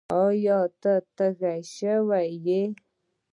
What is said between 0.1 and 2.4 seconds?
ایا؛ ته تږی شوی